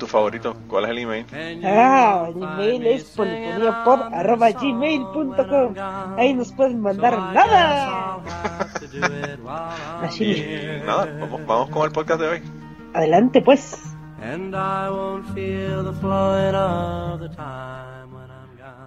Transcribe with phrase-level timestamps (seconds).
[0.00, 0.56] ¿Tu favorito?
[0.66, 1.26] ¿Cuál es el email?
[1.62, 5.74] Ah, el email es polifoniapod.gmail.com
[6.16, 8.16] Ahí nos pueden mandar nada.
[10.00, 10.24] Así.
[10.24, 12.40] Y nada, vamos, vamos con el podcast de hoy.
[12.94, 13.94] Adelante pues.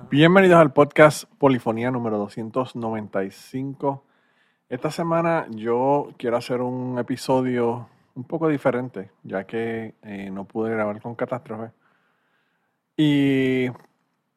[0.09, 4.03] Bienvenidos al podcast Polifonía número 295.
[4.67, 10.72] Esta semana yo quiero hacer un episodio un poco diferente, ya que eh, no pude
[10.72, 11.72] grabar con Catástrofe.
[12.97, 13.67] Y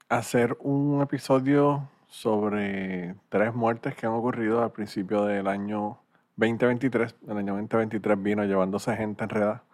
[0.08, 5.98] hacer un episodio sobre tres muertes que han ocurrido al principio del año
[6.36, 7.16] 2023.
[7.28, 9.64] El año 2023 vino llevándose gente enredada.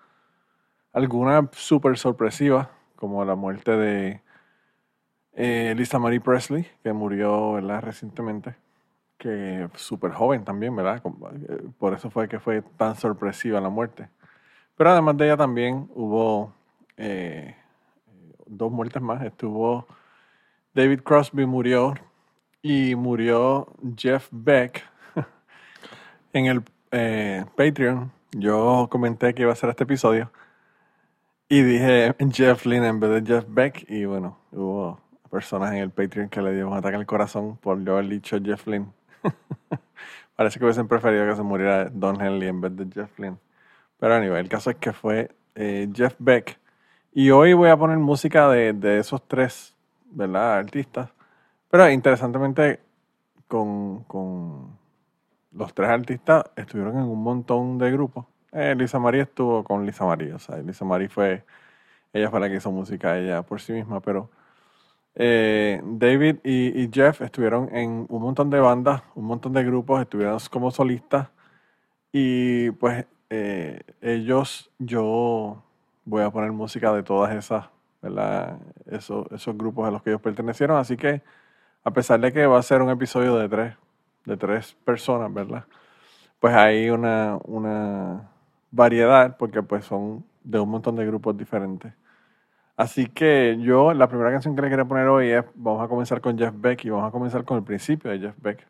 [0.93, 4.23] Algunas súper sorpresivas, como la muerte de
[5.35, 7.83] eh, Lisa Marie Presley, que murió ¿verdad?
[7.83, 8.62] recientemente
[9.23, 11.01] que súper joven también, ¿verdad?
[11.49, 14.09] Eh, por eso fue que fue tan sorpresiva la muerte.
[14.77, 16.53] Pero además de ella también hubo
[16.97, 17.55] eh,
[18.47, 19.23] dos muertes más.
[19.23, 19.87] Estuvo
[20.75, 21.95] David Crosby murió
[22.63, 24.83] y murió Jeff Beck
[26.33, 28.11] en el eh, Patreon.
[28.33, 30.33] Yo comenté que iba a hacer este episodio
[31.49, 35.01] y dije Jeff Lynn en vez de Jeff Beck y bueno, hubo
[35.31, 38.37] personas en el Patreon que le dieron un ataque al corazón por yo haber dicho
[38.43, 38.93] Jeff Lynn.
[40.37, 43.39] Parece que hubiesen preferido que se muriera Don Henley en vez de Jeff Lynne.
[43.99, 46.59] Pero anyway, el caso es que fue eh, Jeff Beck.
[47.13, 49.77] Y hoy voy a poner música de, de esos tres,
[50.11, 50.59] ¿verdad?
[50.59, 51.11] Artistas.
[51.71, 52.81] Pero interesantemente,
[53.49, 54.79] con, con,
[55.53, 58.27] los tres artistas estuvieron en un montón de grupos.
[58.53, 60.33] Eh, Lisa Marie estuvo con Lisa Marie.
[60.35, 61.45] O sea, Lisa Marie fue,
[62.13, 64.31] ella fue la que hizo música ella por sí misma, pero
[65.15, 70.39] eh, David y, Jeff estuvieron en un montón de bandas, un montón de grupos, estuvieron
[70.51, 71.29] como solistas.
[72.13, 75.63] Y pues eh, ellos, yo
[76.05, 77.67] voy a poner música de todas esas,
[78.03, 78.59] ¿verdad?
[78.87, 80.79] Esos, esos grupos a los que ellos pertenecieron.
[80.79, 81.23] Así que,
[81.85, 83.77] a pesar de que va a ser un episodio de tres,
[84.27, 85.65] de tres personas, ¿verdad?
[86.41, 88.31] Pues hay una, una
[88.71, 91.93] variedad, porque pues son de un montón de grupos diferentes.
[92.77, 96.21] Así que yo, la primera canción que le quería poner hoy es, vamos a comenzar
[96.21, 98.67] con Jeff Beck y vamos a comenzar con el principio de Jeff Beck.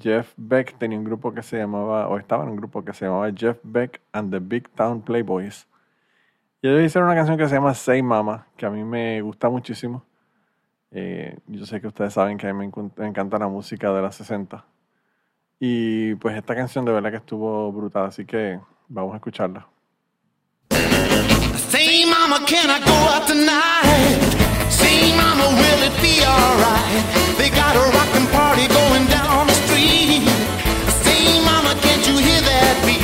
[0.00, 3.06] Jeff Beck tenía un grupo que se llamaba, o estaba en un grupo que se
[3.06, 5.66] llamaba Jeff Beck and the Big Town Playboys.
[6.62, 9.48] Y ellos hicieron una canción que se llama Say Mama, que a mí me gusta
[9.50, 10.04] muchísimo.
[10.90, 14.14] Eh, yo sé que ustedes saben que a mí me encanta la música de las
[14.16, 14.64] 60.
[15.60, 19.66] Y pues esta canción de verdad que estuvo brutal, así que vamos a escucharla.
[21.56, 24.18] Say, mama, can I go out tonight?
[24.70, 27.04] Say, mama, will it be alright?
[27.38, 30.26] They got a rockin' party going down the street.
[31.04, 33.03] Say, mama, can't you hear that beat?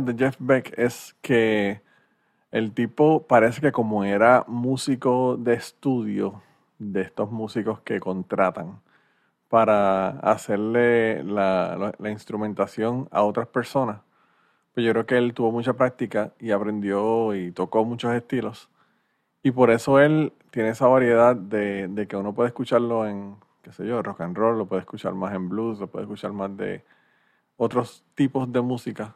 [0.00, 1.82] De Jeff Beck es que
[2.50, 6.42] el tipo parece que como era músico de estudio,
[6.78, 8.80] de estos músicos que contratan
[9.48, 14.00] para hacerle la, la instrumentación a otras personas,
[14.74, 18.70] pues yo creo que él tuvo mucha práctica y aprendió y tocó muchos estilos.
[19.42, 23.72] Y por eso él tiene esa variedad de, de, que uno puede escucharlo en, qué
[23.72, 26.56] sé yo, rock and roll, lo puede escuchar más en blues, lo puede escuchar más
[26.56, 26.84] de
[27.56, 29.14] otros tipos de música.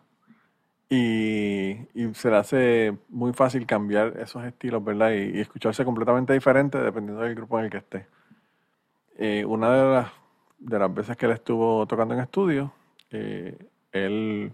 [0.88, 5.10] Y, y se le hace muy fácil cambiar esos estilos, ¿verdad?
[5.12, 8.06] Y, escucharse completamente diferente dependiendo del grupo en el que esté.
[9.18, 10.12] Eh, una de las,
[10.58, 12.72] de las veces que él estuvo tocando en estudio,
[13.10, 13.58] eh,
[13.92, 14.52] él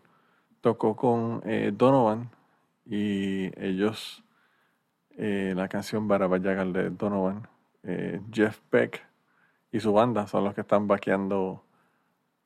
[0.62, 2.30] tocó con eh, Donovan
[2.86, 4.22] y ellos,
[5.10, 7.46] eh, la canción Barabayagal de Donovan,
[7.82, 9.04] eh, Jeff Beck
[9.70, 11.64] y su banda son los que están vaqueando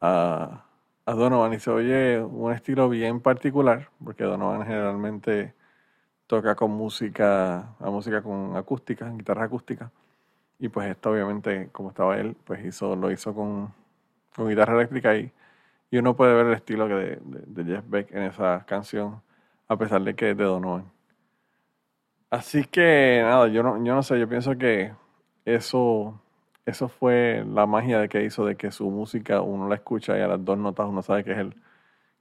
[0.00, 0.65] a,
[1.06, 5.54] a, Donovan y se oye un estilo bien particular porque Donovan generalmente
[6.26, 9.90] toca con música, la música con acústica, guitarra acústica
[10.58, 13.72] y pues esto obviamente como estaba él pues hizo, lo hizo con,
[14.34, 15.32] con guitarra eléctrica y
[15.90, 19.22] y uno puede ver el estilo de, de, Jeff Beck en esa canción,
[19.68, 20.90] a pesar de que es de Donovan.
[22.30, 24.92] Así que nada, yo no, yo no sé, yo pienso que
[25.44, 26.20] eso,
[26.66, 30.20] eso fue la magia de que hizo de que su música uno la escucha y
[30.20, 31.54] a las dos notas uno sabe que es él.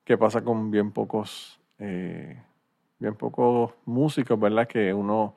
[0.05, 2.41] Que pasa con bien pocos, eh,
[2.99, 4.67] bien pocos músicos, ¿verdad?
[4.67, 5.35] Que uno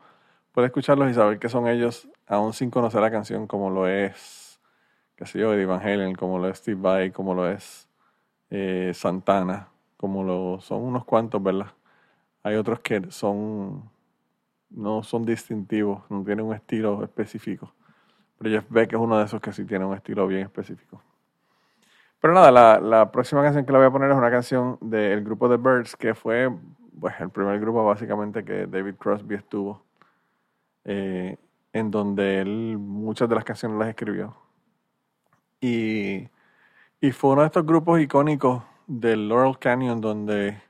[0.53, 4.61] puede escucharlos y saber que son ellos, aún sin conocer la canción, como lo es,
[5.17, 7.89] qué sé yo, Eddie Van Halen, como lo es Steve Vai, como lo es
[8.51, 11.73] eh, Santana, como lo son unos cuantos, ¿verdad?
[12.43, 13.91] Hay otros que son
[14.71, 17.73] no son distintivos, no tienen un estilo específico.
[18.39, 21.03] Pero Jeff Beck es uno de esos que sí tiene un estilo bien específico.
[22.21, 25.23] Pero nada, la, la próxima canción que le voy a poner es una canción del
[25.23, 26.51] grupo The Birds, que fue
[26.99, 29.83] pues, el primer grupo básicamente que David Crosby estuvo,
[30.85, 31.37] eh,
[31.73, 34.37] en donde él muchas de las canciones las escribió.
[35.61, 36.29] Y
[37.01, 40.61] y fue uno de estos grupos icónicos del Laurel Canyon donde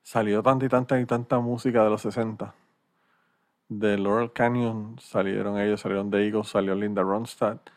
[0.00, 2.54] salió tanta y tanta y tanta música de los 60.
[3.68, 7.70] De Laurel Canyon salieron ellos, salieron de Eagles, salió Linda Ronstadt,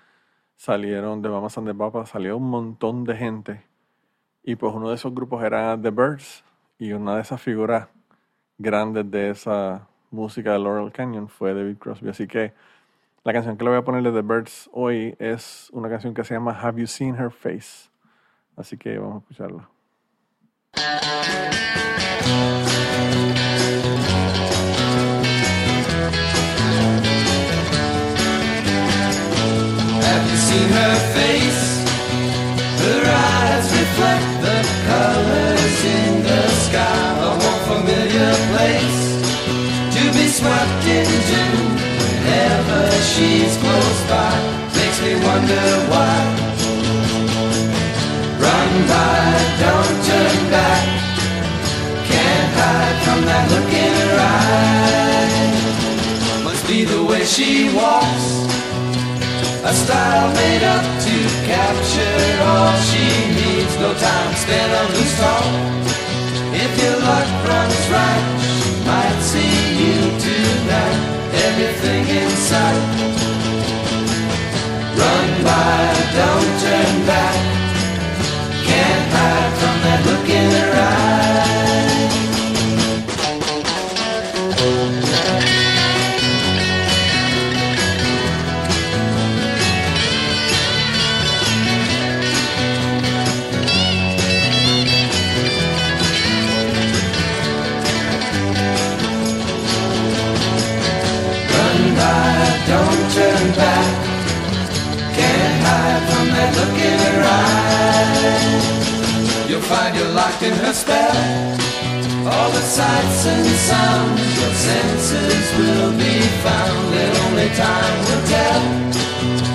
[0.56, 3.64] salieron de Mamas and the Papas, salió un montón de gente.
[4.44, 6.44] Y pues uno de esos grupos era The Birds
[6.78, 7.88] y una de esas figuras
[8.58, 12.10] grandes de esa música de Laurel Canyon fue David Crosby.
[12.10, 12.54] Así que
[13.24, 16.24] la canción que le voy a poner de The Birds hoy es una canción que
[16.24, 17.90] se llama Have You Seen Her Face.
[18.56, 19.70] Así que vamos a escucharla.
[33.96, 37.04] Reflect the colors in the sky.
[37.24, 39.02] A more familiar place
[39.96, 41.42] to be swept into
[42.00, 44.36] whenever she's close by
[44.76, 46.16] makes me wonder why.
[48.44, 49.20] Run by,
[49.64, 50.84] don't turn back.
[52.10, 55.52] Can't hide from that look in her eye.
[56.44, 58.26] Must be the way she walks.
[59.66, 61.16] A style made up to
[61.50, 63.74] capture all she needs.
[63.80, 65.46] No time spent on loose talk.
[66.54, 71.00] If your luck runs right, she might see you tonight
[71.48, 72.84] everything in sight.
[75.00, 75.82] Run by,
[76.14, 77.38] don't turn back.
[78.70, 81.35] Can't hide from that look in her eye.
[106.36, 108.56] That look in her eye.
[109.48, 111.16] You'll find you're locked in her spell.
[112.28, 118.62] All the sights and sounds, your senses will be found, and only time will tell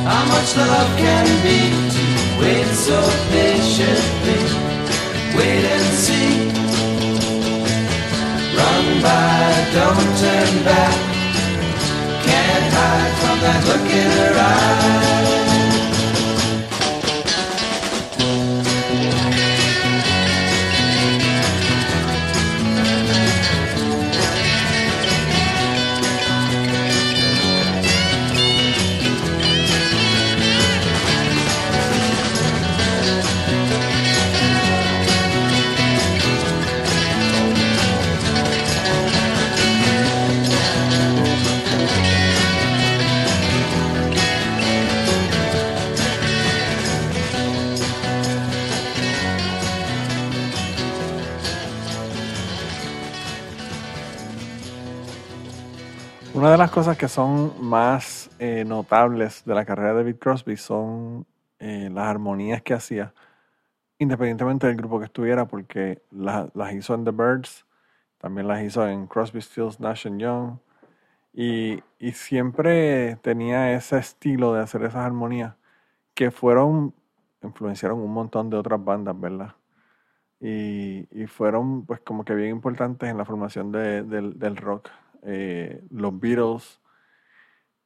[0.08, 1.60] how much love can be
[1.94, 2.04] to
[2.40, 2.99] wait so
[3.34, 4.40] patiently.
[5.37, 6.32] Wait and see.
[8.56, 9.38] Run by,
[9.76, 11.10] don't turn back
[12.30, 15.39] can't hide from that look in her eye.
[56.40, 60.56] Una de las cosas que son más eh, notables de la carrera de David Crosby
[60.56, 61.26] son
[61.59, 63.12] eh, las armonías que hacía,
[63.99, 67.66] independientemente del grupo que estuviera, porque la- las hizo en The Birds,
[68.16, 70.56] también las hizo en Crosby, Stills, Nash Young,
[71.35, 71.82] y,
[72.14, 75.56] siempre tenía ese estilo de hacer esas armonías
[76.14, 76.94] que fueron,
[77.42, 79.56] influenciaron un montón de otras bandas, ¿verdad?
[80.40, 84.90] Y, fueron pues como que bien importantes en la formación de- del, del rock.
[85.22, 86.80] Eh, los Beatles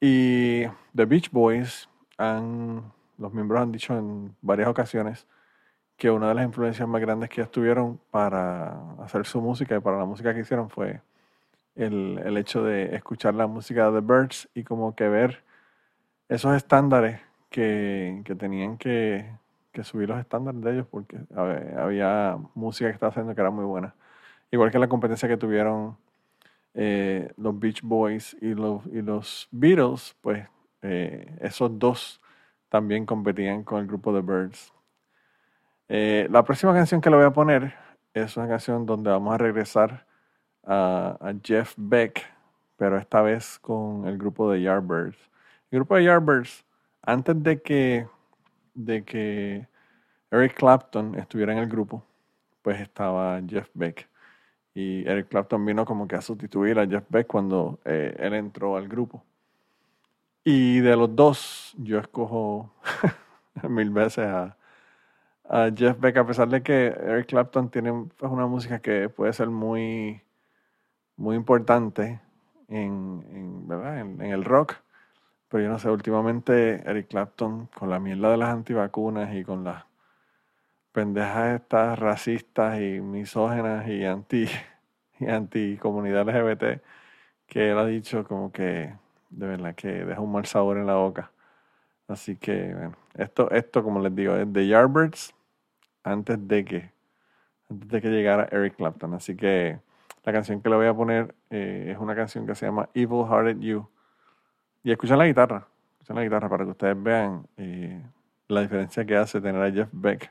[0.01, 0.65] y
[0.95, 1.89] The Beach Boys,
[2.19, 5.27] han, los miembros han dicho en varias ocasiones
[5.97, 9.81] que una de las influencias más grandes que ellos tuvieron para hacer su música y
[9.81, 11.01] para la música que hicieron fue
[11.77, 15.45] el, el hecho de escuchar la música de The Birds y como que ver
[16.29, 19.31] esos estándares que, que tenían que,
[19.73, 23.51] que subir los estándares de ellos porque hab- había música que estaba haciendo que era
[23.51, 23.95] muy buena.
[24.51, 25.97] Igual que la competencia que tuvieron
[26.75, 30.47] eh, los Beach Boys y los, y los Beatles, pues
[30.83, 32.21] eh, esos dos
[32.69, 34.73] también competían con el grupo The Birds.
[35.89, 37.75] Eh, la próxima canción que le voy a poner
[38.13, 40.07] es una canción donde vamos a regresar
[40.65, 42.23] a, Jeff Beck,
[42.77, 45.19] pero esta vez con el grupo de Yardbirds.
[45.71, 46.65] El grupo de Yardbirds,
[47.03, 48.09] antes de que,
[48.75, 49.69] de que
[50.31, 52.05] Eric Clapton estuviera en el grupo,
[52.63, 54.09] pues estaba Jeff Beck.
[54.75, 58.77] Y Eric Clapton vino como que a sustituir a Jeff Beck cuando eh, él entró
[58.77, 59.23] al grupo.
[60.43, 62.75] Y de los dos, yo escojo
[63.69, 64.57] mil veces a,
[65.77, 70.23] Jeff Beck, a pesar de que Eric Clapton tiene una música que puede ser muy,
[71.17, 72.21] muy importante
[72.69, 74.01] en, en, ¿verdad?
[74.01, 74.77] En, en el rock.
[75.49, 79.65] Pero yo no sé, últimamente Eric Clapton, con la mierda de las antivacunas y con
[79.65, 79.85] las
[80.95, 84.47] pendejas estas racistas y misógenas y anti,
[85.19, 86.81] y anti comunidad LGBT,
[87.47, 88.95] que él ha dicho como que
[89.29, 91.33] de verdad que deja un mal sabor en la boca.
[92.07, 95.35] Así que, bueno, esto, esto como les digo, es de Yardbirds
[96.05, 96.91] antes de que,
[97.69, 99.15] antes de que llegara Eric Clapton.
[99.15, 99.81] Así que
[100.23, 103.27] la canción que le voy a poner eh, es una canción que se llama Evil
[103.29, 103.89] Hearted You.
[104.85, 108.01] Y escuchen la guitarra, escuchen la guitarra para que ustedes vean eh,
[108.47, 110.31] la diferencia que hace tener a Jeff Beck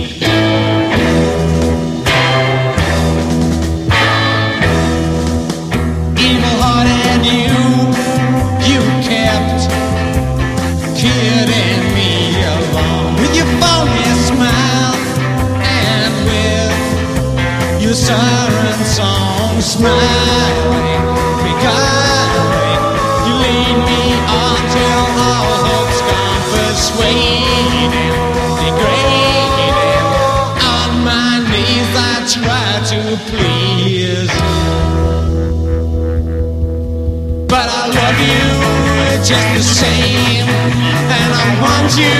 [39.23, 42.17] just the same And I want you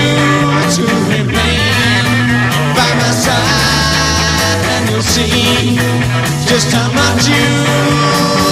[0.76, 2.22] to remain
[2.76, 5.91] by my side And you'll see
[6.62, 8.51] first time I you.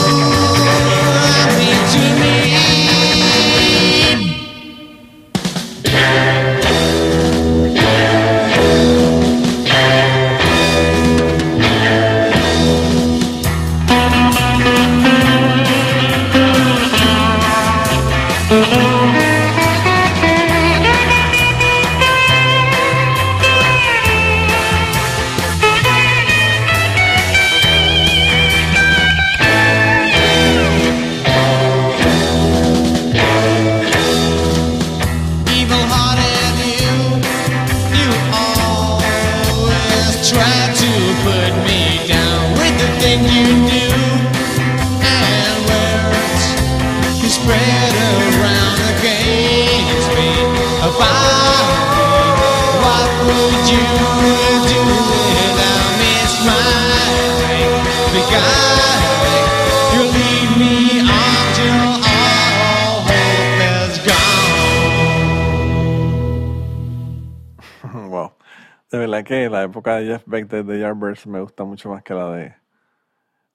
[68.91, 72.03] De verdad que la época de Jeff Beck de The Yardbirds me gusta mucho más
[72.03, 72.55] que la de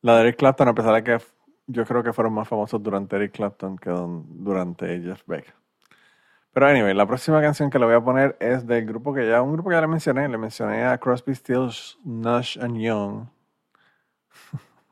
[0.01, 1.25] la de Eric Clapton, a pesar de que
[1.67, 5.53] yo creo que fueron más famosos durante Eric Clapton que durante Jeff Beck.
[6.53, 9.41] Pero anyway, la próxima canción que le voy a poner es del grupo que ya,
[9.41, 13.27] un grupo que ya le mencioné, le mencioné a Crosby, Stills, Nash and Young.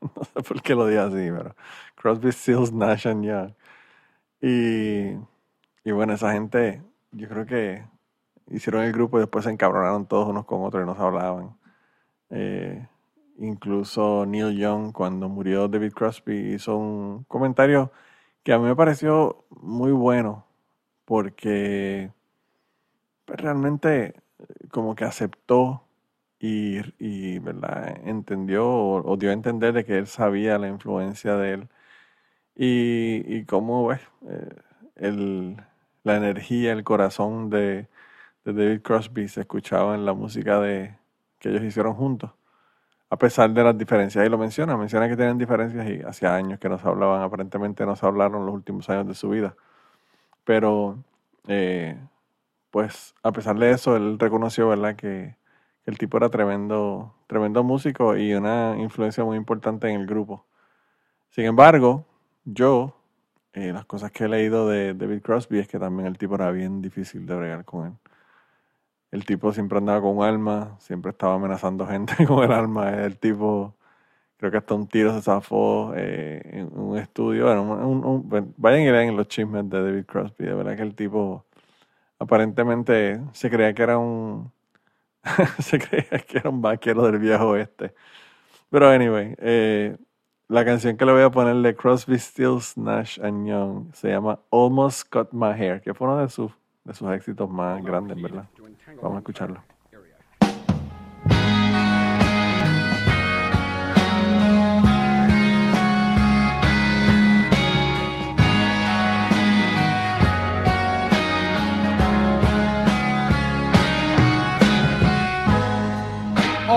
[0.02, 1.56] no sé por qué lo dije así, pero
[1.94, 3.54] Crosby, Stills, Nash and Young.
[4.42, 5.16] Y,
[5.84, 6.82] y bueno, esa gente,
[7.12, 7.93] yo creo que
[8.50, 11.56] hicieron el grupo y después se encabronaron todos unos con otros y no hablaban.
[12.30, 12.86] Eh,
[13.38, 17.92] incluso Neil Young, cuando murió David Crosby, hizo un comentario
[18.42, 20.46] que a mí me pareció muy bueno
[21.04, 22.10] porque
[23.24, 24.06] pues, realmente
[24.38, 25.82] eh, como que aceptó
[26.40, 27.96] y, ¿verdad?
[28.04, 31.68] entendió o, dio a entender de que él sabía la influencia de él
[32.56, 35.56] y, y cómo pues, eh,
[36.04, 37.88] la energía, el corazón de,
[38.44, 40.96] de David Crosby se escuchaba en la música de,
[41.38, 42.30] que ellos hicieron juntos.
[43.10, 46.58] A pesar de las diferencias, y lo menciona, menciona que tienen diferencias y hacía años
[46.58, 49.54] que no se hablaban, aparentemente no se hablaron los últimos años de su vida.
[50.44, 50.98] Pero,
[51.48, 51.98] eh,
[52.70, 55.36] pues, a pesar de eso, él reconoció, ¿verdad?, que
[55.86, 60.46] el tipo era tremendo, tremendo músico y una influencia muy importante en el grupo.
[61.30, 62.06] Sin embargo,
[62.44, 62.96] yo,
[63.52, 66.50] eh, las cosas que he leído de David Crosby es que también el tipo era
[66.50, 67.92] bien difícil de bregar con él.
[69.14, 72.90] El tipo siempre andaba con un arma, siempre estaba amenazando gente con el arma.
[72.90, 73.74] El tipo,
[74.36, 77.44] creo que hasta un tiro se zafó eh, en un estudio.
[77.46, 80.46] Bueno, un- un- un- vayan y vean los chismes de David Crosby.
[80.46, 81.44] De verdad que el tipo
[82.18, 84.50] aparentemente se creía que era un
[85.60, 87.94] se creía que era un vaquero del viejo oeste.
[88.70, 89.96] Pero anyway, eh,
[90.48, 94.40] la canción que le voy a poner de Crosby, Stills, Nash and Young se llama
[94.50, 96.50] Almost Cut My Hair, que fue uno de sus,
[96.82, 98.48] de sus éxitos más grandes, ¿verdad?
[98.86, 99.62] Vamos a escucharlo.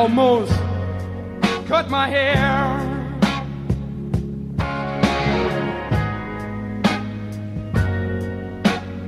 [0.07, 0.53] almost
[1.67, 2.37] cut my hair.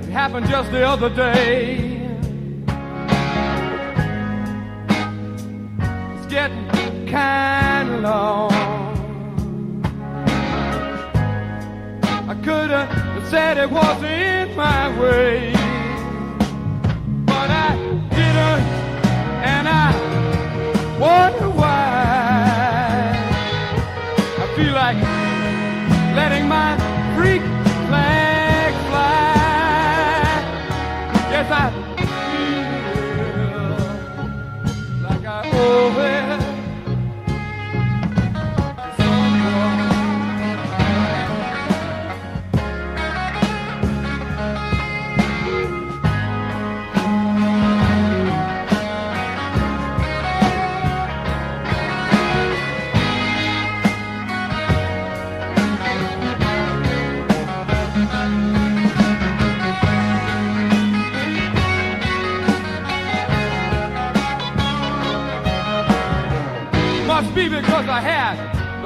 [0.02, 1.89] It happened just the other day.
[6.30, 8.52] Getting kind of long.
[12.04, 15.52] I could have said it wasn't in my way,
[17.26, 17.76] but I
[18.12, 18.66] didn't,
[19.54, 21.89] and I wonder why.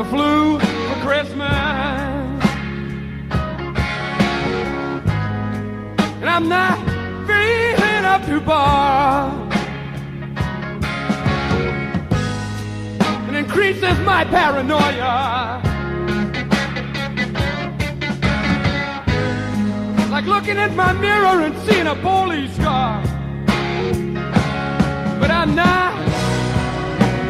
[0.03, 1.49] The flu for Christmas.
[6.21, 6.77] And I'm not
[7.27, 9.49] feeling up to bar.
[13.29, 15.61] It increases my paranoia.
[20.11, 23.01] Like looking at my mirror and seeing a police car.
[25.19, 25.93] But I'm not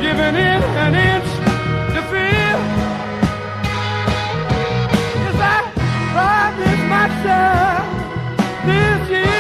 [0.02, 1.33] giving in an inch
[6.14, 7.86] promised myself
[8.66, 9.33] this year.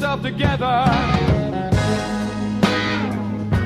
[0.00, 0.64] yourself together.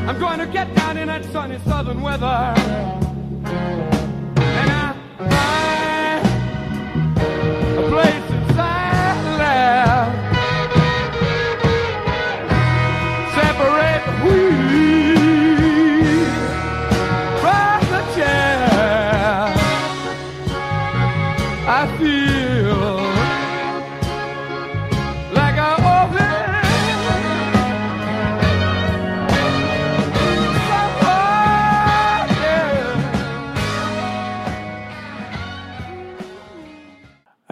[0.08, 3.03] I'm going to get down in that sunny southern weather.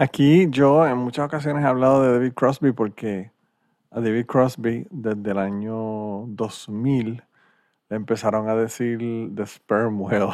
[0.03, 3.31] Aquí yo en muchas ocasiones he hablado de David Crosby porque
[3.89, 7.23] a David Crosby desde el año 2000
[7.87, 8.99] le empezaron a decir
[9.33, 10.33] The Sperm Whale.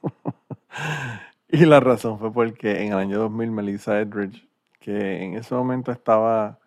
[1.48, 5.92] y la razón fue porque en el año 2000 Melissa Edridge, que en ese momento
[5.92, 6.58] estaba,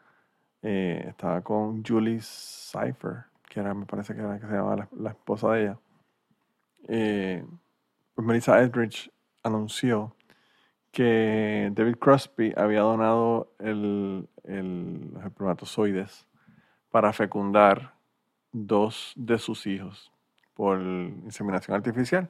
[0.61, 5.09] eh, estaba con Julie Cypher, que era, me parece que era que se llamaba la,
[5.09, 5.79] esposa de ella,
[6.87, 7.43] eh,
[8.13, 9.09] pues Melissa Edridge
[9.41, 10.13] anunció
[10.93, 16.27] que David Crosby había donado el, los espermatozoides
[16.91, 17.95] para fecundar
[18.51, 20.13] dos de sus hijos
[20.53, 22.29] por inseminación artificial.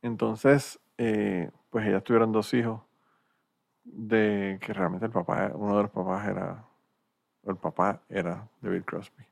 [0.00, 2.80] Entonces, eh, pues ellas tuvieron dos hijos
[3.84, 6.64] de que realmente el papá, uno de los papás era,
[7.44, 9.24] el papá era David Crosby.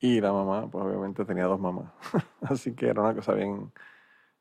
[0.00, 1.92] Y la mamá, pues obviamente tenía dos mamás.
[2.40, 3.70] Así que era una cosa bien,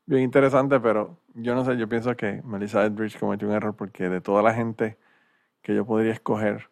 [0.05, 4.09] bien interesante, pero yo no sé, yo pienso que Melissa Edridge cometió un error porque
[4.09, 4.97] de toda la gente
[5.61, 6.69] que yo podría escoger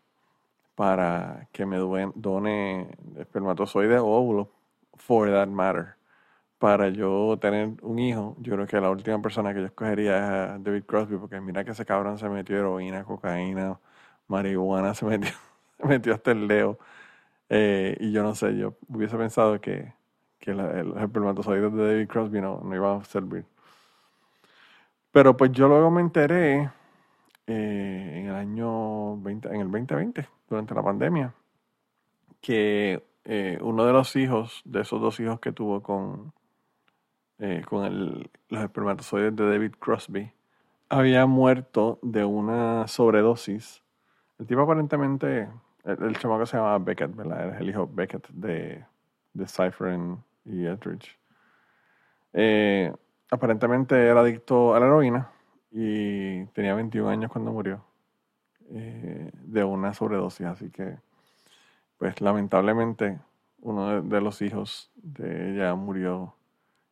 [0.75, 4.47] para que me done espermatozoides o óvulos,
[4.97, 5.95] for that matter,
[6.59, 10.63] para yo tener un hijo, yo creo que la última persona que yo escogería es
[10.63, 13.79] David Crosby, porque mira que ese cabrón se metió heroína, cocaína,
[14.27, 15.31] marihuana, se metió,
[15.79, 16.79] se metió hasta el leo.
[17.49, 19.93] Eh, y yo no sé, yo hubiese pensado que,
[20.43, 23.45] que la- los espermatozoides de David Crosby no, no iban a servir.
[25.11, 26.69] Pero pues yo luego me enteré
[27.47, 31.33] eh, en el año 20, en el 2020, durante la pandemia,
[32.41, 36.33] que eh, uno de los hijos, de esos dos hijos que tuvo con,
[37.39, 40.31] eh, con el- los espermatozoides de David Crosby,
[40.89, 43.81] había muerto de una sobredosis.
[44.39, 45.49] El tipo aparentemente,
[45.85, 47.47] el, el chamaco se llamaba Beckett, ¿verdad?
[47.47, 48.83] Era el hijo Beckett de,
[49.33, 49.87] de Cypher
[50.45, 51.17] y Etheridge.
[52.33, 52.93] Eh,
[53.31, 55.29] aparentemente era adicto a la heroína
[55.71, 57.83] y tenía 21 años cuando murió
[58.71, 60.45] eh, de una sobredosis.
[60.47, 60.97] Así que,
[61.97, 63.19] pues lamentablemente,
[63.61, 66.35] uno de, los hijos de ella murió.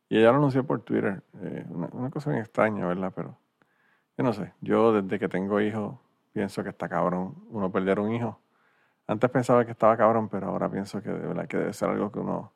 [0.08, 1.22] Y ella lo anunció por Twitter.
[1.42, 3.12] eh, una, una cosa bien extraña, ¿verdad?
[3.14, 3.38] Pero
[4.16, 4.52] yo no sé.
[4.60, 5.98] Yo desde que tengo hijos
[6.32, 8.40] pienso que está cabrón uno perder un hijo.
[9.06, 12.10] Antes pensaba que estaba cabrón, pero ahora pienso que de verdad que debe ser algo
[12.12, 12.52] que uno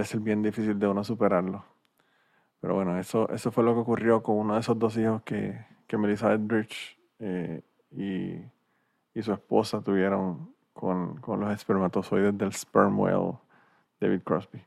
[0.00, 1.62] debe ser bien difícil de uno superarlo.
[2.60, 5.66] Pero bueno, eso, eso fue lo que ocurrió con uno de esos dos hijos que,
[5.86, 8.36] que Melissa Edrich eh, y,
[9.14, 13.38] y su esposa tuvieron con, con los espermatozoides del sperm whale
[14.00, 14.62] David Crosby.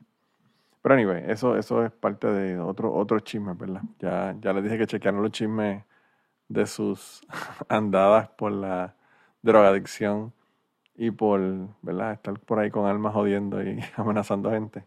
[0.82, 3.82] Pero anyway, eso, eso es parte de otro, otro chisme, ¿verdad?
[3.98, 5.82] Ya, ya les dije que chequearon los chismes
[6.48, 7.26] de sus
[7.68, 8.94] andadas por la
[9.42, 10.32] drogadicción
[10.94, 11.40] y por,
[11.82, 12.12] ¿verdad?
[12.12, 14.84] Estar por ahí con almas jodiendo y amenazando gente.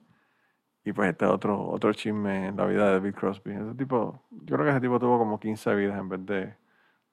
[0.88, 3.52] Y pues este otro, otro chisme en la vida de David Crosby.
[3.52, 6.54] Ese tipo, yo creo que ese tipo tuvo como 15 vidas en vez de,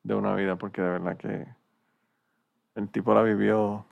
[0.04, 1.46] de una vida, porque de verdad que
[2.76, 3.84] el tipo la vivió,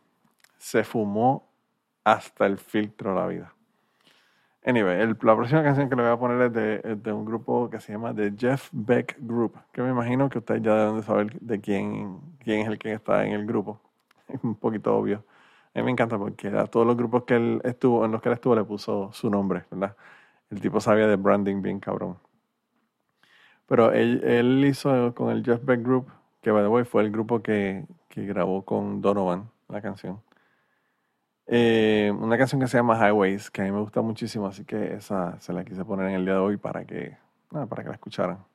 [0.59, 1.49] se fumó
[2.05, 3.55] hasta el filtro la vida.
[4.65, 7.69] Anyway, el- la próxima canción que le voy a poner es de, de un grupo
[7.69, 11.03] que se llama The Jeff Beck Group, que me imagino que ustedes ya deben de
[11.03, 13.81] saber de quién, quién es el que está en el grupo.
[14.29, 15.25] Es un poquito obvio.
[15.75, 18.29] A mí me encanta porque a todos los grupos que él estuvo, en los que
[18.29, 19.97] él estuvo le puso su nombre, ¿verdad?
[20.51, 22.19] El tipo sabía de branding bien cabrón.
[23.67, 26.09] Pero él, hizo con el Jeff Beck Group,
[26.43, 30.21] que by the way fue el grupo que, que grabó con Donovan la canción.
[31.47, 34.95] Eh, una canción que se llama Highways, que a mí me gusta muchísimo, así que
[34.95, 37.17] esa se la quise poner en el día de hoy para que,
[37.51, 38.52] para que la escucharan.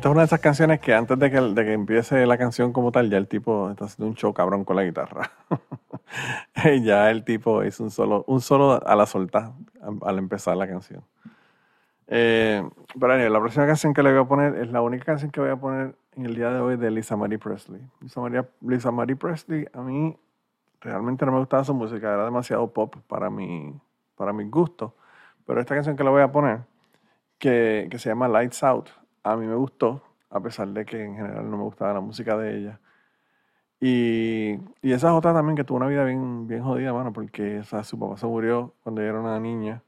[0.00, 2.72] Esta es una de esas canciones que antes de que, de que empiece la canción
[2.72, 5.30] como tal, ya el tipo está haciendo un show cabrón con la guitarra.
[6.82, 9.52] ya el tipo es un solo, un solo a la solta
[10.00, 11.04] al empezar la canción.
[12.06, 12.66] Eh,
[12.98, 15.38] pero anyway, la próxima canción que le voy a poner es la única canción que
[15.38, 17.82] voy a poner en el día de hoy de Lisa Marie Presley.
[18.00, 20.16] Lisa, Maria, Lisa Marie Presley, a mí
[20.80, 23.78] realmente no me gustaba su música, era demasiado pop para mi,
[24.16, 24.92] para mis gustos.
[25.44, 26.60] Pero esta canción que le voy a poner,
[27.38, 28.88] que, que se llama Lights Out,
[29.22, 32.36] a mí me gustó, a pesar de que en general no me gustaba la música
[32.36, 32.80] de ella.
[33.80, 37.60] Y, y esa es otra también que tuvo una vida bien, bien jodida, mano, porque
[37.60, 39.82] o su papá se murió cuando ella era una niña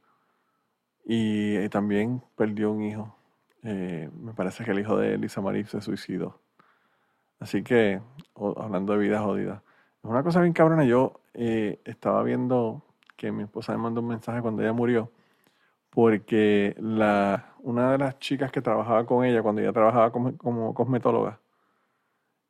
[1.04, 3.14] y, también perdió un hijo.
[3.62, 6.40] Eh, me parece que el hijo de Elisa Marie se suicidó.
[7.40, 8.00] Así que,
[8.34, 9.62] hablando de vida jodida,
[10.02, 10.84] es una cosa bien cabrona.
[10.84, 12.82] Yo eh, estaba viendo
[13.16, 15.10] que mi esposa me mandó un mensaje cuando ella murió,
[15.90, 20.74] porque la, una de las chicas que trabajaba con ella, cuando ella trabajaba como, como
[20.74, 21.40] cosmetóloga,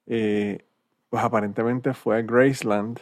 [0.06, 0.64] eh,
[1.10, 2.98] pues aparentemente fue a Graceland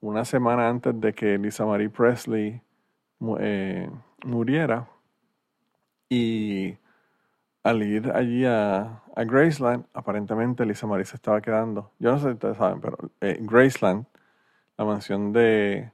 [0.00, 2.62] una semana antes de que Lisa Marie Presley
[3.40, 3.90] eh,
[4.24, 4.88] muriera.
[6.08, 6.76] Y
[7.62, 11.90] al ir allí a, a Graceland, aparentemente Lisa Marie se estaba quedando.
[11.98, 14.06] Yo no sé si ustedes saben, pero eh, Graceland,
[14.78, 15.92] la mansión de,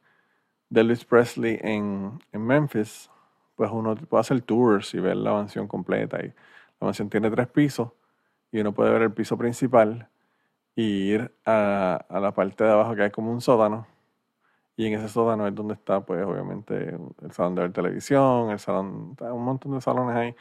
[0.69, 3.11] de Elvis Presley en, en Memphis,
[3.57, 6.19] pues uno puede hacer tours y ver la mansión completa.
[6.21, 6.35] Y la
[6.87, 7.91] mansión tiene tres pisos
[8.53, 10.09] y uno puede ver el piso principal
[10.77, 13.87] y ir a, a la parte de abajo que hay como un sótano.
[14.77, 18.59] Y en ese sótano es donde está, pues obviamente, el salón de ver televisión, el
[18.59, 20.37] salón, un montón de salones ahí.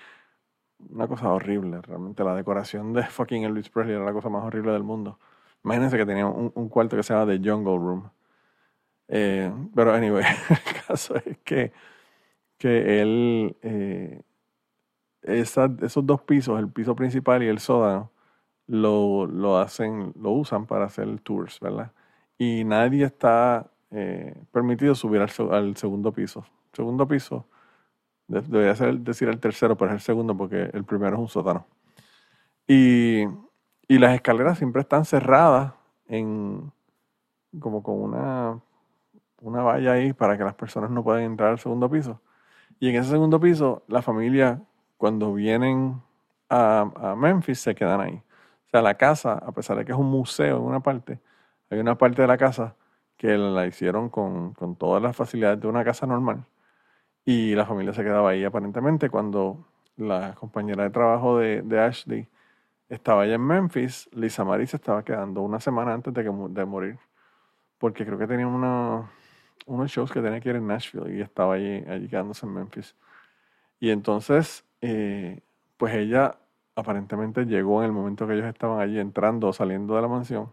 [0.89, 2.23] Una cosa horrible, realmente.
[2.23, 5.19] La decoración de fucking Elvis Presley era la cosa más horrible del mundo.
[5.63, 8.09] Imagínense que tenía un, un cuarto que se llama The Jungle Room.
[9.07, 11.71] Eh, pero, anyway, el caso es que,
[12.63, 14.21] que él, eh,
[15.21, 18.11] esos dos pisos, el piso principal y el sótano,
[18.67, 21.91] lo, lo hacen, lo usan para hacer tours, ¿verdad?
[22.37, 26.45] Y nadie está eh, permitido subir al, al segundo piso.
[26.73, 27.45] Segundo piso,
[28.27, 31.29] de- debería ser, decir el tercero, pero es el segundo porque el primero es un
[31.29, 31.67] sótano.
[32.67, 33.23] Y,
[33.87, 35.73] y las escaleras siempre están cerradas
[36.07, 36.71] en
[37.59, 38.59] como con una,
[39.41, 42.21] una valla ahí para que las personas no puedan entrar al segundo piso.
[42.83, 44.61] Y en ese segundo piso, la familia,
[44.97, 46.01] cuando vienen
[46.49, 48.21] a, a Memphis, se quedan ahí.
[48.65, 51.21] O sea, la casa, a pesar de que es un museo en una parte,
[51.69, 52.75] hay una parte de la casa
[53.15, 56.43] que la hicieron con, con todas las facilidades de una casa normal.
[57.23, 59.65] Y la familia se quedaba ahí aparentemente cuando
[59.95, 62.27] la compañera de trabajo de, de Ashley
[62.89, 66.65] estaba allá en Memphis, Lisa Marie se estaba quedando una semana antes de, que, de
[66.65, 66.99] morir.
[67.77, 69.09] Porque creo que tenía una,
[69.65, 72.95] unos shows que tenía que ir en Nashville y estaba allí, allí quedándose en Memphis.
[73.79, 75.41] Y entonces, eh,
[75.77, 76.37] pues ella
[76.75, 80.51] aparentemente llegó en el momento que ellos estaban allí entrando o saliendo de la mansión.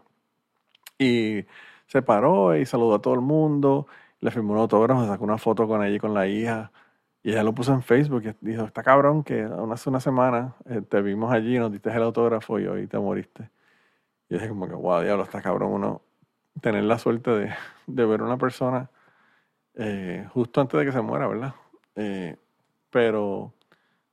[0.99, 1.45] Y
[1.87, 3.87] se paró y saludó a todo el mundo,
[4.19, 6.71] le firmó un autógrafo, sacó una foto con ella y con la hija.
[7.23, 10.81] Y ella lo puso en Facebook y dijo, está cabrón que hace una semana eh,
[10.81, 13.49] te vimos allí, nos diste el autógrafo y hoy te moriste.
[14.29, 16.01] Y dije como que, wow, diablo, está cabrón uno
[16.59, 17.53] tener la suerte de,
[17.87, 18.89] de ver una persona
[19.75, 21.53] eh, justo antes de que se muera, ¿verdad?
[21.95, 22.35] Eh,
[22.89, 23.53] pero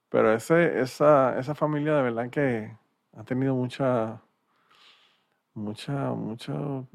[0.09, 2.74] pero ese, esa, esa familia de verdad que
[3.16, 4.22] ha tenido mucha,
[5.55, 6.87] mucha, muchos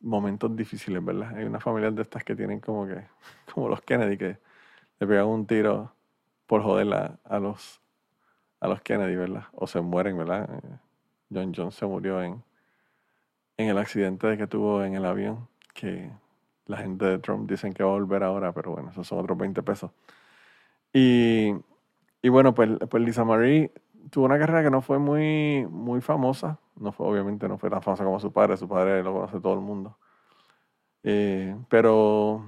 [0.00, 1.36] momentos difíciles, ¿verdad?
[1.36, 3.04] Hay unas familias de estas que tienen como que,
[3.54, 4.38] como los Kennedy, que
[4.98, 5.92] le pegan un tiro
[6.46, 7.80] por joder a, los,
[8.60, 9.44] a los Kennedy, ¿verdad?
[9.52, 10.48] O se mueren, ¿verdad?
[10.52, 10.78] Eh,
[11.32, 12.42] John Jones se murió en,
[13.58, 16.10] en el accidente que tuvo en el avión, que
[16.66, 19.36] la gente de Trump dicen que va a volver ahora, pero bueno, esos son otros
[19.36, 19.90] 20 pesos.
[20.92, 21.54] Y,
[22.22, 23.72] y bueno, pues, pues Lisa Marie
[24.10, 26.58] tuvo una carrera que no fue muy, muy famosa.
[26.76, 28.56] No fue, obviamente no fue tan famosa como su padre.
[28.56, 29.98] Su padre lo conoce todo el mundo.
[31.02, 32.44] Eh, pero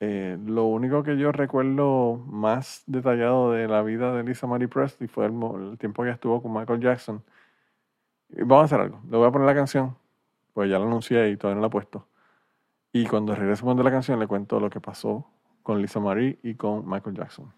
[0.00, 5.08] eh, lo único que yo recuerdo más detallado de la vida de Lisa Marie Presley
[5.08, 5.34] fue el,
[5.70, 7.22] el tiempo que estuvo con Michael Jackson.
[8.30, 9.00] Vamos a hacer algo.
[9.10, 9.96] Le voy a poner la canción,
[10.52, 12.08] pues ya la anuncié y todavía no la he puesto.
[12.92, 15.26] Y cuando regresemos de la canción le cuento lo que pasó
[15.62, 17.52] con Lisa Marie y con Michael Jackson.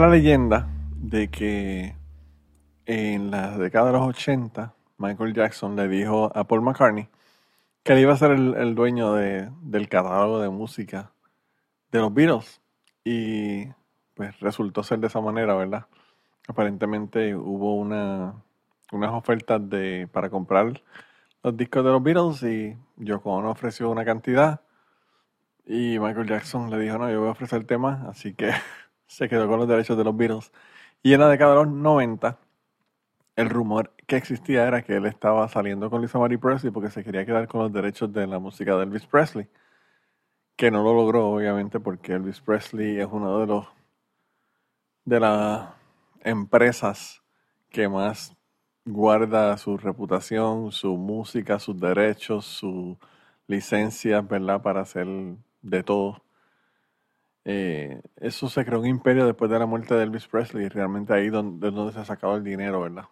[0.00, 1.94] La leyenda de que
[2.86, 7.08] en la década de los 80 Michael Jackson le dijo a Paul McCartney
[7.82, 11.12] que él iba a ser el, el dueño de- del catálogo de música
[11.92, 12.60] de los Beatles.
[13.04, 13.66] Y
[14.14, 15.86] pues resultó ser de esa manera, ¿verdad?
[16.48, 18.34] Aparentemente hubo una,
[18.92, 20.82] unas ofertas de, para comprar
[21.42, 24.60] los discos de los Beatles y Yoko Ono ofreció una cantidad
[25.64, 28.50] y Michael Jackson le dijo, no, yo voy a ofrecer temas, así que
[29.08, 30.52] se quedó con los derechos de los Beatles.
[31.02, 32.38] Y en la década de los 90,
[33.36, 37.04] el rumor que existía era que él estaba saliendo con Lisa Marie Presley porque se
[37.04, 39.48] quería quedar con los derechos de la música de Elvis Presley,
[40.56, 43.66] que no lo logró, obviamente, porque Elvis Presley es uno de los
[45.04, 45.70] de las
[46.20, 47.22] empresas
[47.70, 48.36] que más
[48.84, 52.96] guarda su reputación, su música, sus derechos, sus
[53.46, 54.62] licencias, ¿verdad?
[54.62, 55.06] Para hacer
[55.62, 56.22] de todo.
[57.50, 61.30] Eh, eso se creó un imperio después de la muerte de Elvis Presley realmente ahí
[61.30, 63.06] donde, donde se ha sacado el dinero, ¿verdad?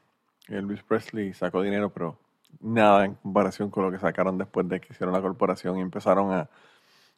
[0.48, 2.18] Elvis Presley sacó dinero, pero
[2.60, 6.32] nada en comparación con lo que sacaron después de que hicieron la corporación y empezaron
[6.32, 6.50] a,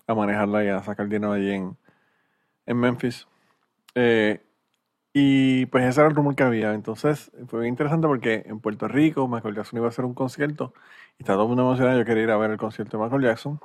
[0.07, 1.77] a manejarla y a sacar dinero allí en,
[2.67, 3.27] en Memphis.
[3.97, 4.41] Eh,
[5.13, 6.75] y pues ese era el rumor que había.
[6.75, 10.73] Entonces fue bien interesante porque en Puerto Rico Michael Jackson iba a hacer un concierto
[11.19, 11.99] y estaba todo el mundo emocionado.
[11.99, 13.61] Yo quería ir a ver el concierto de Michael Jackson.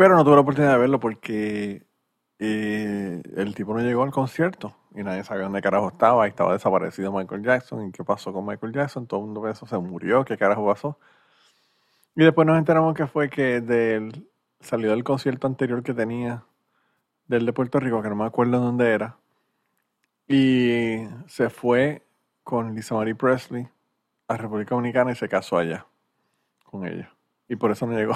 [0.00, 1.86] Pero no tuve la oportunidad de verlo porque
[2.38, 6.26] eh, el tipo no llegó al concierto y nadie sabía dónde carajo estaba.
[6.26, 7.86] Y estaba desaparecido Michael Jackson.
[7.86, 9.06] ¿Y qué pasó con Michael Jackson?
[9.06, 10.98] Todo el mundo pensó, se murió, ¿qué carajo pasó?
[12.16, 14.26] Y después nos enteramos que fue que del,
[14.60, 16.44] salió del concierto anterior que tenía
[17.26, 19.18] del de Puerto Rico, que no me acuerdo dónde era.
[20.26, 22.06] Y se fue
[22.42, 23.68] con Lisa Marie Presley
[24.28, 25.84] a República Dominicana y se casó allá
[26.64, 27.12] con ella.
[27.48, 28.14] Y por eso no llegó,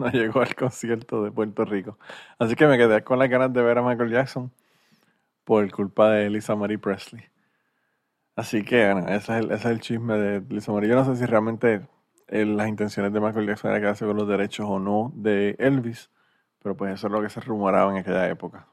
[0.04, 1.98] no llegó al concierto de Puerto Rico.
[2.38, 4.50] Así que me quedé con las ganas de ver a Michael Jackson
[5.44, 7.24] por culpa de Lisa Marie Presley.
[8.34, 10.88] Así que, bueno, ese es el, chisme de Lisa Marie.
[10.88, 11.82] Yo no sé si realmente
[12.28, 16.10] eh, las intenciones de Michael Jackson era quedarse con los derechos o no de Elvis,
[16.62, 18.66] pero pues eso es lo que se rumoraba en aquella época.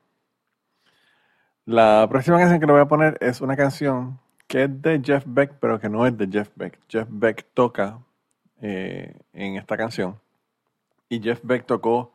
[1.66, 5.26] La próxima canción que le voy a poner es una canción que es de Jeff
[5.28, 6.80] Beck, pero que no es de Jeff Beck.
[6.88, 8.00] Jeff Beck toca
[8.62, 10.18] eh, en esta canción.
[11.10, 12.14] Y Jeff Beck tocó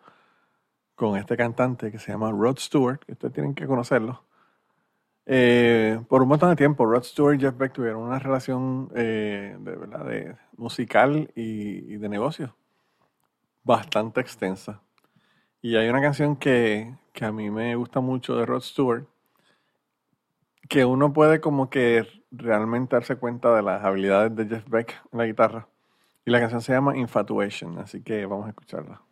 [0.95, 4.25] con este cantante que se llama Rod Stewart, que ustedes tienen que conocerlo.
[5.25, 9.57] Eh, por un montón de tiempo, Rod Stewart y Jeff Beck tuvieron una relación eh,
[9.61, 12.55] de, musical y, y de negocio
[13.65, 14.83] bastante extensa.
[15.61, 19.07] Y hay una canción que, que a mí me gusta mucho de Rod Stewart,
[20.69, 25.19] que uno puede como que realmente darse cuenta de las habilidades de Jeff Beck en
[25.19, 25.69] la guitarra.
[26.25, 29.03] Y la canción se llama Infatuation, así que vamos a escucharla.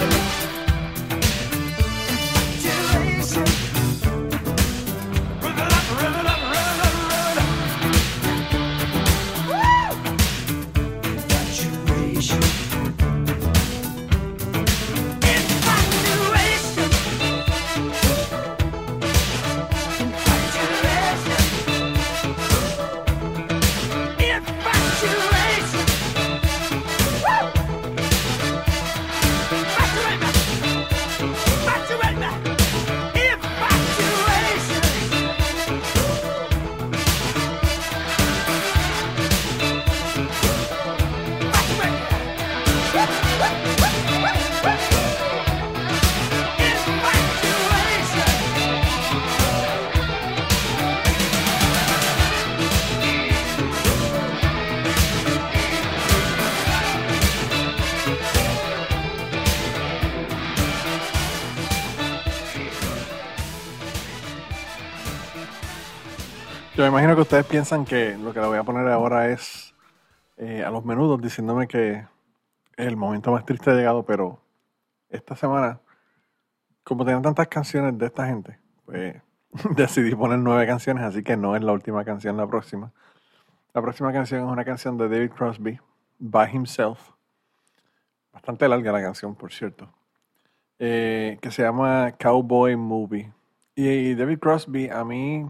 [0.00, 0.49] Bye.
[66.90, 69.74] Imagino que ustedes piensan que lo que le voy a poner ahora es
[70.36, 72.06] eh, a los menudos diciéndome que
[72.76, 74.40] el momento más triste ha llegado, pero
[75.08, 75.80] esta semana,
[76.82, 79.16] como tenían tantas canciones de esta gente, pues
[79.76, 82.92] decidí poner nueve canciones, así que no es la última canción, la próxima.
[83.72, 85.78] La próxima canción es una canción de David Crosby,
[86.18, 87.10] By Himself.
[88.32, 89.88] Bastante larga la canción, por cierto.
[90.78, 93.32] eh, que se llama Cowboy Movie.
[93.76, 95.46] Y David Crosby, a mí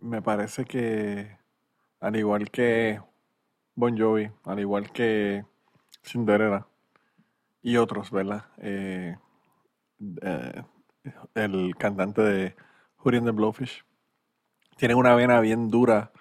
[0.00, 1.36] me parece que,
[2.00, 3.00] al igual que
[3.74, 5.44] Bon Jovi, al igual que
[6.02, 6.66] Cinderella
[7.62, 8.44] y otros, ¿verdad?
[8.58, 9.16] Eh,
[10.22, 10.62] eh,
[11.34, 12.56] el cantante de
[13.04, 13.84] and the Blowfish,
[14.76, 16.12] tienen una vena bien dura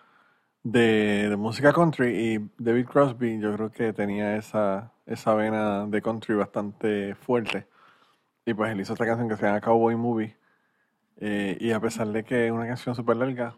[0.64, 6.02] de, de música country y David Crosby yo creo que tenía esa, esa vena de
[6.02, 7.68] country bastante fuerte.
[8.46, 10.36] Y pues él hizo esta canción que se llama Cowboy Movie.
[11.18, 13.56] Eh, y a pesar de que es una canción súper larga,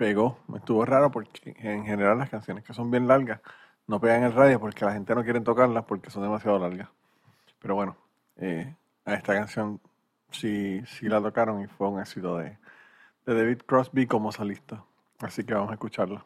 [0.00, 0.38] pegó.
[0.56, 3.42] Estuvo raro porque en general las canciones que son bien largas
[3.86, 6.88] no pegan el radio porque la gente no quiere tocarlas porque son demasiado largas.
[7.60, 7.98] Pero bueno,
[8.38, 8.74] eh,
[9.04, 9.78] a esta canción
[10.30, 12.56] sí, sí la tocaron y fue un éxito de,
[13.26, 14.82] de David Crosby como solista.
[15.18, 16.24] Así que vamos a escucharla.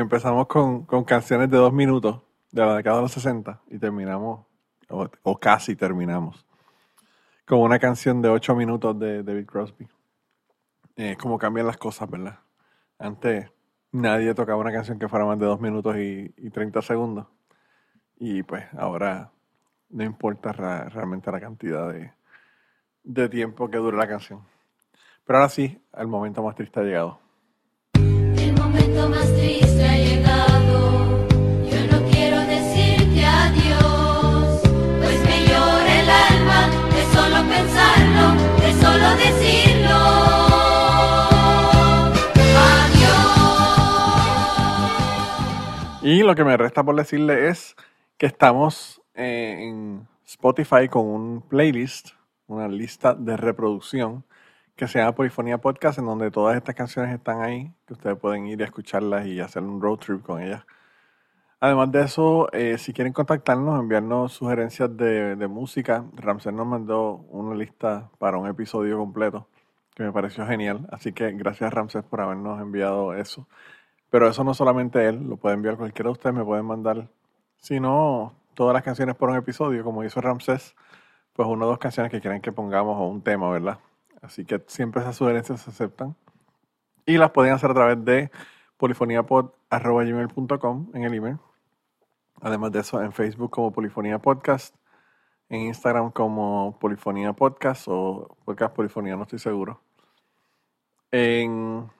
[0.00, 2.20] Empezamos con, con canciones de dos minutos
[2.52, 4.46] de la década de los 60 y terminamos,
[4.88, 6.46] o, casi terminamos,
[7.44, 9.88] con una canción de ocho minutos de David Crosby.
[10.96, 12.38] Es como cambian las cosas, ¿verdad?
[12.98, 13.50] Antes
[13.90, 17.26] nadie tocaba una canción que fuera más de dos minutos y, y 30 segundos.
[18.16, 19.32] Y pues ahora
[19.90, 22.12] no importa realmente la cantidad de,
[23.02, 24.42] de tiempo que dure la canción.
[25.24, 27.23] Pero ahora sí, el momento más triste ha llegado.
[46.04, 47.74] Y lo que me resta por decirle es
[48.18, 52.10] que estamos eh, en Spotify con un playlist,
[52.46, 54.22] una lista de reproducción
[54.76, 58.46] que se llama Polifonía Podcast, en donde todas estas canciones están ahí, que ustedes pueden
[58.46, 60.64] ir a escucharlas y hacer un road trip con ellas.
[61.60, 67.24] Además de eso, eh, si quieren contactarnos, enviarnos sugerencias de, de música, Ramsey nos mandó
[67.30, 69.48] una lista para un episodio completo
[69.94, 70.86] que me pareció genial.
[70.90, 73.48] Así que gracias Ramsés por habernos enviado eso.
[74.10, 77.08] Pero eso no solamente él, lo puede enviar cualquiera de ustedes, me pueden mandar,
[77.58, 80.76] si no, todas las canciones por un episodio, como hizo Ramsés,
[81.32, 83.78] pues una o dos canciones que quieran que pongamos o un tema, ¿verdad?
[84.24, 86.16] Así que siempre esas sugerencias se aceptan.
[87.04, 88.30] Y las pueden hacer a través de
[88.78, 91.38] polifoniapod.gmail.com en el email.
[92.40, 94.74] Además de eso, en Facebook como Polifonía Podcast,
[95.50, 99.82] en Instagram como Polifonía Podcast o Podcast Polifonía, no estoy seguro.
[101.10, 101.90] En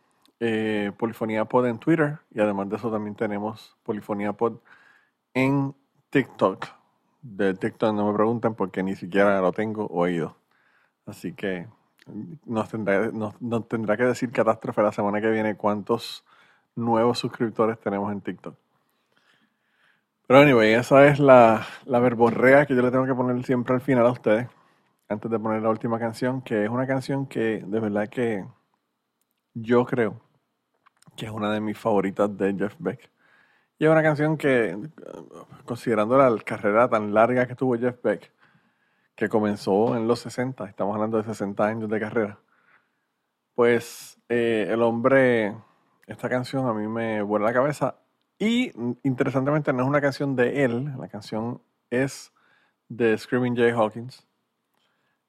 [0.41, 4.61] eh, Polifonía Pod en Twitter y además de eso también tenemos Polifonía Pod
[5.35, 5.75] en
[6.09, 6.64] TikTok.
[7.20, 10.39] De TikTok no me pregunten porque ni siquiera lo tengo oído.
[11.07, 11.66] Así que
[12.45, 16.25] nos tendrá, nos, tendrá que decir Catástrofe la semana que viene cuántos
[16.77, 18.55] nuevos suscriptores tenemos en TikTok.
[20.27, 23.81] Pero anyway, esa es la, la verborrea que yo le tengo que poner siempre al
[23.81, 24.49] final a ustedes,
[25.09, 28.45] antes de poner la última canción, que es una canción que de verdad que
[29.55, 30.21] yo creo
[31.17, 33.11] que es una de mis favoritas de Jeff Beck.
[33.79, 34.77] Y es una canción que,
[35.65, 38.33] considerando la carrera tan larga que tuvo Jeff Beck,
[39.17, 42.39] que comenzó en los 60, estamos hablando de 60 años de carrera,
[43.55, 45.55] pues eh, el hombre,
[46.07, 47.97] esta canción a mí me vuela la cabeza
[48.39, 52.33] y mm, interesantemente no es una canción de él, la canción es
[52.89, 54.27] de Screaming Jay Hawkins.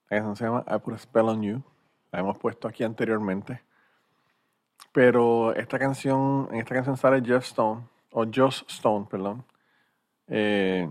[0.08, 1.62] La canción se llama I Put a Spell on You.
[2.12, 3.62] La hemos puesto aquí anteriormente.
[4.92, 7.82] Pero esta canción, en esta canción sale Jeff Stone,
[8.12, 9.44] o Joss Stone, perdón,
[10.28, 10.88] eh,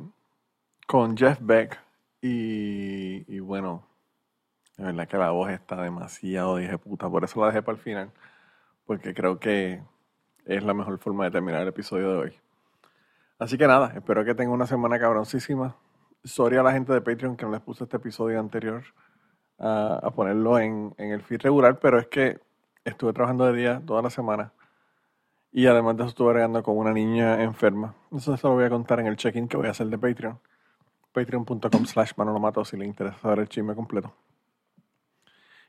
[0.86, 1.85] con Jeff Beck.
[2.28, 3.86] Y, bueno,
[4.78, 7.08] de verdad que la voz está demasiado dije puta.
[7.08, 8.12] Por eso la dejé para el final.
[8.86, 9.84] Porque creo que
[10.46, 12.34] es la mejor forma de terminar el episodio de hoy.
[13.38, 15.76] Así que nada, espero que tengan una semana cabroncísima.
[16.24, 18.84] Sorry a la gente de Patreon que no les puse este episodio anterior
[19.60, 22.40] a, ponerlo en, en el feed regular, pero es que
[22.86, 24.52] estuve trabajando de día toda la semana
[25.52, 27.96] y además de eso estuve regando con una niña enferma.
[28.12, 30.40] Eso se lo voy a contar en el check-in que voy a hacer de Patreon.
[31.16, 34.14] Patreon.com slash manolomato si le interesa saber el chisme completo.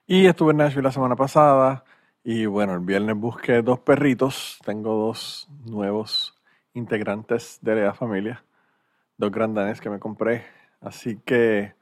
[0.04, 1.84] Y estuve en Nashville la semana pasada.
[2.24, 4.58] Y bueno, el viernes busqué dos perritos.
[4.64, 6.34] Tengo dos nuevos
[6.74, 8.44] integrantes de la familia.
[9.16, 10.44] Dos grandanes que me compré.
[10.80, 11.74] Así que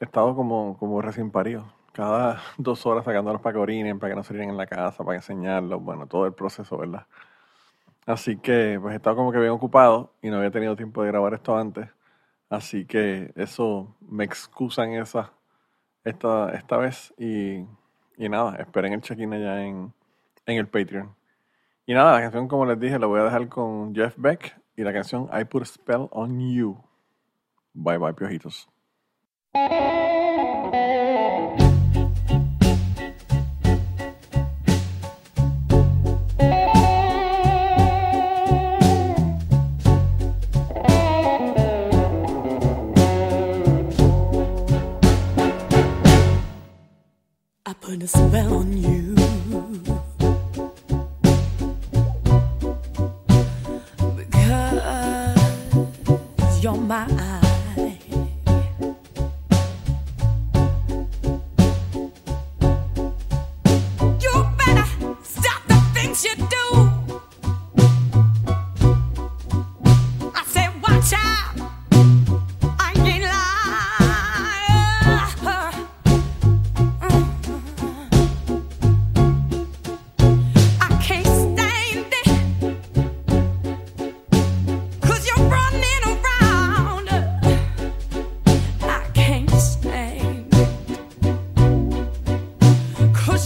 [0.00, 1.70] he estado como, como recién parido.
[1.92, 5.04] Cada dos horas sacándolos para que orinen, para que no se orinen en la casa,
[5.04, 5.82] para enseñarlos.
[5.82, 7.06] Bueno, todo el proceso, ¿verdad?
[8.06, 11.08] Así que pues he estado como que bien ocupado y no había tenido tiempo de
[11.08, 11.88] grabar esto antes.
[12.56, 15.32] Así que eso me excusan esa
[16.04, 17.64] esta, esta vez y,
[18.16, 19.92] y nada, esperen el check-in allá en,
[20.46, 21.14] en el Patreon.
[21.86, 24.82] Y nada, la canción como les dije la voy a dejar con Jeff Beck y
[24.82, 26.82] la canción I Put a Spell on You.
[27.72, 28.68] Bye bye, piojitos.
[47.94, 49.14] Put a spell on you.
[54.16, 57.33] Because you're mine.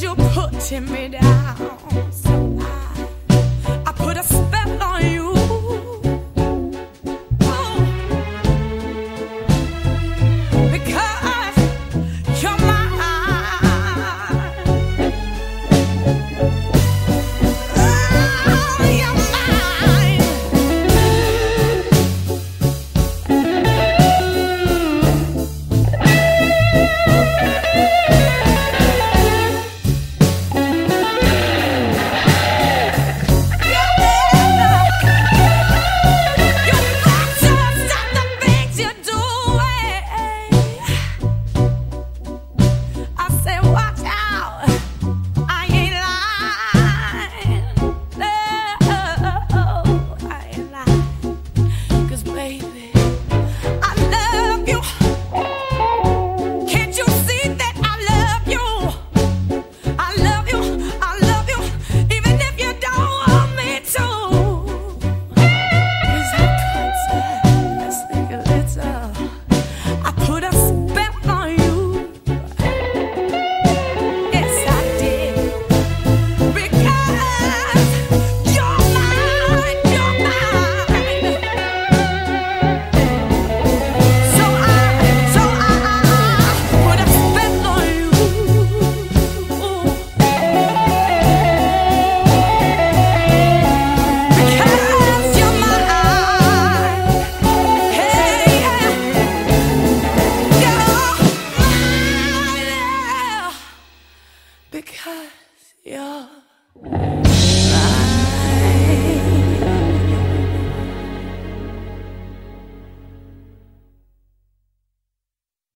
[0.01, 1.88] You're putting me down.